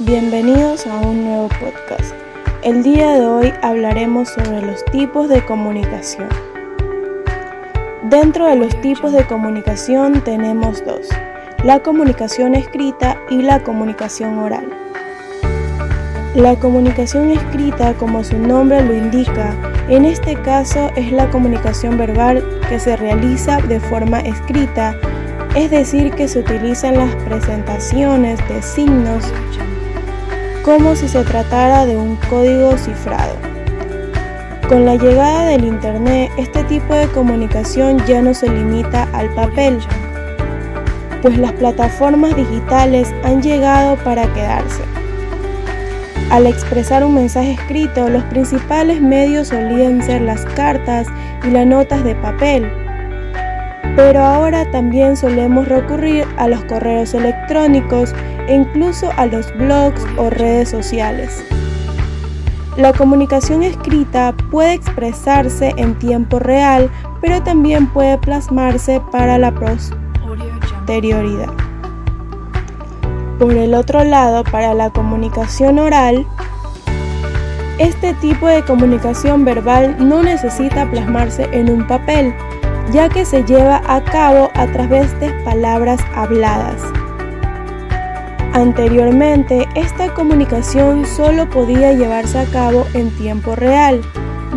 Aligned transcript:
Bienvenidos 0.00 0.88
a 0.88 0.96
un 0.96 1.22
nuevo 1.22 1.48
podcast. 1.48 2.16
El 2.64 2.82
día 2.82 3.12
de 3.12 3.24
hoy 3.24 3.52
hablaremos 3.62 4.28
sobre 4.28 4.60
los 4.60 4.84
tipos 4.86 5.28
de 5.28 5.44
comunicación. 5.44 6.28
Dentro 8.10 8.48
de 8.48 8.56
los 8.56 8.74
tipos 8.80 9.12
de 9.12 9.24
comunicación 9.24 10.20
tenemos 10.24 10.84
dos, 10.84 11.08
la 11.62 11.80
comunicación 11.80 12.56
escrita 12.56 13.16
y 13.30 13.42
la 13.42 13.62
comunicación 13.62 14.36
oral. 14.40 14.68
La 16.34 16.56
comunicación 16.56 17.30
escrita, 17.30 17.94
como 17.94 18.24
su 18.24 18.36
nombre 18.36 18.82
lo 18.82 18.94
indica, 18.94 19.54
en 19.88 20.06
este 20.06 20.34
caso 20.34 20.90
es 20.96 21.12
la 21.12 21.30
comunicación 21.30 21.96
verbal 21.96 22.42
que 22.68 22.80
se 22.80 22.96
realiza 22.96 23.58
de 23.58 23.78
forma 23.78 24.18
escrita, 24.18 24.98
es 25.54 25.70
decir, 25.70 26.10
que 26.14 26.26
se 26.26 26.40
utilizan 26.40 26.94
las 26.94 27.14
presentaciones 27.22 28.40
de 28.48 28.60
signos 28.60 29.22
como 30.64 30.96
si 30.96 31.08
se 31.08 31.22
tratara 31.24 31.84
de 31.84 31.96
un 31.96 32.16
código 32.30 32.76
cifrado. 32.78 33.36
Con 34.66 34.86
la 34.86 34.96
llegada 34.96 35.48
del 35.48 35.64
Internet, 35.64 36.32
este 36.38 36.64
tipo 36.64 36.94
de 36.94 37.06
comunicación 37.08 37.98
ya 38.06 38.22
no 38.22 38.32
se 38.32 38.48
limita 38.48 39.06
al 39.12 39.28
papel, 39.34 39.78
pues 41.20 41.36
las 41.36 41.52
plataformas 41.52 42.34
digitales 42.34 43.12
han 43.24 43.42
llegado 43.42 43.96
para 43.96 44.32
quedarse. 44.32 44.82
Al 46.30 46.46
expresar 46.46 47.04
un 47.04 47.14
mensaje 47.14 47.52
escrito, 47.52 48.08
los 48.08 48.24
principales 48.24 49.02
medios 49.02 49.48
solían 49.48 50.02
ser 50.02 50.22
las 50.22 50.46
cartas 50.46 51.06
y 51.46 51.50
las 51.50 51.66
notas 51.66 52.02
de 52.04 52.14
papel, 52.14 52.83
pero 53.96 54.22
ahora 54.22 54.70
también 54.70 55.16
solemos 55.16 55.68
recurrir 55.68 56.26
a 56.36 56.48
los 56.48 56.64
correos 56.64 57.14
electrónicos 57.14 58.14
e 58.48 58.54
incluso 58.54 59.10
a 59.16 59.26
los 59.26 59.52
blogs 59.56 60.04
o 60.16 60.30
redes 60.30 60.68
sociales. 60.68 61.44
La 62.76 62.92
comunicación 62.92 63.62
escrita 63.62 64.34
puede 64.50 64.74
expresarse 64.74 65.72
en 65.76 65.94
tiempo 65.94 66.40
real, 66.40 66.90
pero 67.20 67.40
también 67.42 67.86
puede 67.86 68.18
plasmarse 68.18 69.00
para 69.12 69.38
la 69.38 69.54
posterioridad. 69.54 71.52
Por 73.38 73.52
el 73.52 73.74
otro 73.74 74.02
lado, 74.02 74.42
para 74.44 74.74
la 74.74 74.90
comunicación 74.90 75.78
oral, 75.78 76.26
este 77.78 78.14
tipo 78.14 78.46
de 78.46 78.64
comunicación 78.64 79.44
verbal 79.44 79.96
no 79.98 80.22
necesita 80.22 80.88
plasmarse 80.90 81.48
en 81.52 81.70
un 81.70 81.86
papel, 81.86 82.34
ya 82.92 83.08
que 83.08 83.24
se 83.24 83.42
lleva 83.44 83.82
a 83.86 84.02
cabo 84.02 84.50
a 84.54 84.66
través 84.66 85.18
de 85.20 85.30
palabras 85.44 86.00
habladas. 86.14 86.82
Anteriormente, 88.52 89.66
esta 89.74 90.14
comunicación 90.14 91.04
solo 91.06 91.50
podía 91.50 91.92
llevarse 91.92 92.38
a 92.38 92.44
cabo 92.46 92.86
en 92.94 93.10
tiempo 93.16 93.56
real, 93.56 94.00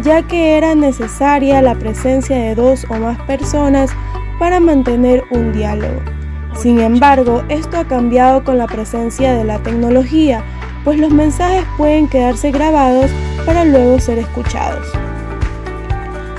ya 0.04 0.22
que 0.22 0.56
era 0.56 0.76
necesaria 0.76 1.62
la 1.64 1.74
presencia 1.76 2.38
de 2.38 2.54
dos 2.54 2.86
o 2.90 2.96
más 2.96 3.20
personas 3.22 3.90
para 4.38 4.60
mantener 4.60 5.24
un 5.32 5.52
diálogo. 5.52 6.00
Sin 6.56 6.80
embargo, 6.80 7.44
esto 7.50 7.78
ha 7.78 7.88
cambiado 7.88 8.44
con 8.44 8.58
la 8.58 8.68
presencia 8.68 9.34
de 9.34 9.44
la 9.44 9.60
tecnología, 9.60 10.44
pues 10.84 11.00
los 11.00 11.12
mensajes 11.12 11.64
pueden 11.76 12.08
quedarse 12.08 12.52
grabados 12.52 13.10
para 13.46 13.66
luego 13.66 14.00
ser 14.00 14.20
escuchados. 14.20 14.88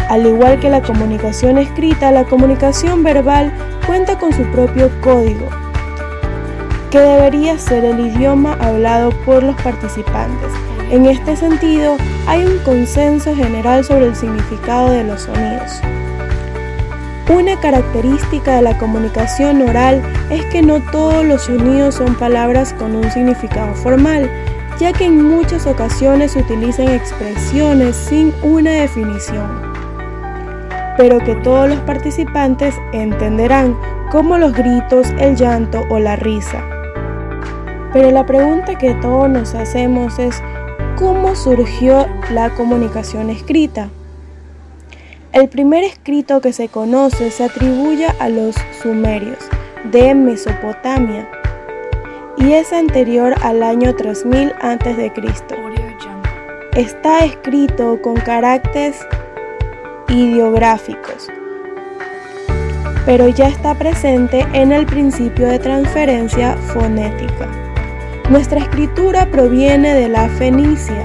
Al 0.09 0.27
igual 0.27 0.59
que 0.59 0.70
la 0.70 0.83
comunicación 0.83 1.59
escrita, 1.59 2.11
la 2.11 2.25
comunicación 2.25 3.03
verbal 3.03 3.53
cuenta 3.87 4.19
con 4.19 4.33
su 4.33 4.42
propio 4.45 4.91
código, 5.03 5.48
que 6.91 6.98
debería 6.98 7.59
ser 7.59 7.84
el 7.84 8.01
idioma 8.01 8.56
hablado 8.61 9.11
por 9.27 9.42
los 9.42 9.56
participantes. 9.61 10.51
En 10.91 11.05
este 11.05 11.36
sentido, 11.36 11.98
hay 12.27 12.42
un 12.47 12.59
consenso 12.61 13.34
general 13.34 13.84
sobre 13.84 14.06
el 14.06 14.17
significado 14.17 14.91
de 14.91 15.05
los 15.05 15.23
sonidos. 15.23 15.81
Una 17.29 17.61
característica 17.61 18.57
de 18.57 18.63
la 18.63 18.79
comunicación 18.79 19.61
oral 19.61 20.02
es 20.30 20.42
que 20.46 20.63
no 20.63 20.80
todos 20.80 21.27
los 21.27 21.42
sonidos 21.42 21.96
son 21.96 22.14
palabras 22.14 22.73
con 22.73 22.96
un 22.96 23.11
significado 23.11 23.75
formal, 23.75 24.30
ya 24.80 24.95
que 24.95 25.05
en 25.05 25.23
muchas 25.23 25.67
ocasiones 25.67 26.33
se 26.33 26.39
utilizan 26.39 26.89
expresiones 26.89 27.96
sin 27.96 28.33
una 28.42 28.70
definición, 28.70 29.67
pero 30.98 31.20
que 31.20 31.36
todos 31.36 31.69
los 31.69 31.79
participantes 31.83 32.75
entenderán 32.92 33.79
como 34.11 34.36
los 34.36 34.53
gritos, 34.53 35.07
el 35.20 35.36
llanto 35.36 35.85
o 35.91 36.01
la 36.01 36.17
risa. 36.17 36.63
Pero 37.92 38.11
la 38.11 38.27
pregunta 38.27 38.77
que 38.77 38.95
todos 38.95 39.31
nos 39.31 39.55
hacemos 39.55 40.19
es, 40.19 40.42
¿cómo 40.97 41.37
surgió 41.37 42.07
la 42.33 42.51
comunicación 42.51 43.31
escrita? 43.31 43.89
El 45.33 45.48
primer 45.48 45.85
escrito 45.85 46.41
que 46.41 46.53
se 46.53 46.69
conoce 46.69 47.31
se 47.31 47.45
atribuye 47.45 48.08
a 48.19 48.29
los 48.29 48.57
sumerios 48.83 49.39
de 49.85 50.17
Mesopotamia 50.17 51.29
y 52.39 52.55
es 52.55 52.73
anterior 52.73 53.35
al 53.42 53.63
año 53.63 53.95
3000 53.95 54.53
a.C. 54.61 55.13
Está 56.75 57.25
escrito 57.25 58.03
con 58.03 58.17
caracteres 58.17 59.07
ideográficos, 60.08 61.29
pero 63.05 63.29
ya 63.29 63.48
está 63.48 63.74
presente 63.74 64.46
en 64.52 64.73
el 64.73 64.86
principio 64.86 65.46
de 65.46 65.58
transferencia 65.58 66.57
fonética. 66.57 67.48
Nuestra 68.30 68.61
escritura 68.61 69.27
proviene 69.30 69.95
de 69.95 70.08
la 70.08 70.29
fenicia, 70.29 71.05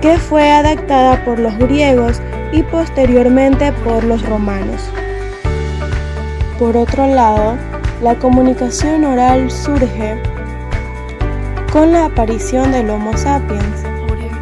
que 0.00 0.16
fue 0.18 0.50
adaptada 0.50 1.24
por 1.24 1.38
los 1.38 1.56
griegos 1.58 2.20
y 2.52 2.62
posteriormente 2.62 3.72
por 3.84 4.04
los 4.04 4.24
romanos. 4.26 4.90
Por 6.58 6.76
otro 6.76 7.06
lado, 7.06 7.56
la 8.02 8.14
comunicación 8.14 9.04
oral 9.04 9.50
surge 9.50 10.20
con 11.72 11.92
la 11.92 12.06
aparición 12.06 12.72
del 12.72 12.90
Homo 12.90 13.16
sapiens 13.16 13.84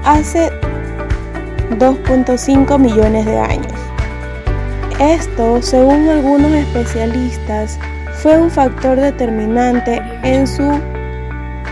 hace 0.06 0.52
2.5 1.70 2.78
millones 2.78 3.26
de 3.26 3.38
años. 3.38 3.72
Esto, 5.00 5.60
según 5.60 6.08
algunos 6.08 6.52
especialistas, 6.52 7.78
fue 8.14 8.38
un 8.38 8.50
factor 8.50 8.98
determinante 8.98 10.00
en 10.22 10.46
su 10.46 10.80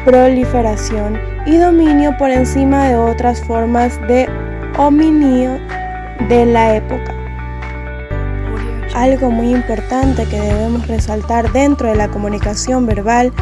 proliferación 0.05 1.19
y 1.47 1.57
dominio 1.57 2.17
por 2.19 2.31
encima 2.31 2.89
de 2.89 2.97
otras 2.97 3.41
formas 3.45 4.01
de 4.09 4.29
hominio 4.77 5.59
de 6.29 6.47
la 6.47 6.77
época. 6.77 7.15
Algo 8.95 9.31
muy 9.31 9.55
importante 9.55 10.25
que 10.27 10.41
debemos 10.41 10.87
resaltar 10.87 11.51
dentro 11.53 11.89
de 11.89 11.97
la 11.97 12.09
comunicación 12.09 12.87
verbal 12.87 13.33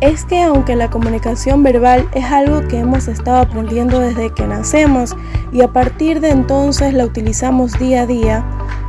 es 0.00 0.24
que 0.24 0.42
aunque 0.42 0.76
la 0.76 0.90
comunicación 0.90 1.62
verbal 1.62 2.08
es 2.12 2.24
algo 2.24 2.66
que 2.66 2.78
hemos 2.78 3.08
estado 3.08 3.38
aprendiendo 3.38 4.00
desde 4.00 4.30
que 4.30 4.46
nacemos 4.46 5.14
y 5.52 5.62
a 5.62 5.68
partir 5.68 6.20
de 6.20 6.30
entonces 6.30 6.94
la 6.94 7.04
utilizamos 7.04 7.78
día 7.78 8.02
a 8.02 8.06
día, 8.06 8.44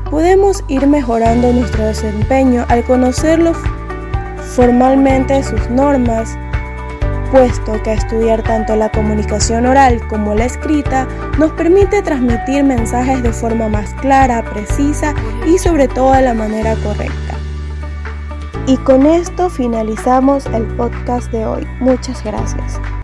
podemos 0.09 0.63
ir 0.67 0.87
mejorando 0.87 1.51
nuestro 1.51 1.85
desempeño 1.85 2.65
al 2.69 2.83
conocerlo 2.83 3.53
formalmente 4.55 5.43
sus 5.43 5.69
normas, 5.69 6.37
puesto 7.31 7.81
que 7.83 7.93
estudiar 7.93 8.43
tanto 8.43 8.75
la 8.75 8.89
comunicación 8.89 9.65
oral 9.65 10.05
como 10.09 10.35
la 10.35 10.45
escrita 10.45 11.07
nos 11.39 11.51
permite 11.53 12.01
transmitir 12.01 12.63
mensajes 12.63 13.23
de 13.23 13.31
forma 13.31 13.69
más 13.69 13.93
clara, 13.95 14.43
precisa 14.43 15.13
y 15.47 15.57
sobre 15.57 15.87
todo 15.87 16.11
de 16.13 16.23
la 16.23 16.33
manera 16.33 16.75
correcta. 16.83 17.40
Y 18.67 18.77
con 18.77 19.05
esto 19.05 19.49
finalizamos 19.49 20.45
el 20.47 20.65
podcast 20.75 21.31
de 21.31 21.45
hoy. 21.45 21.67
Muchas 21.79 22.23
gracias. 22.23 22.79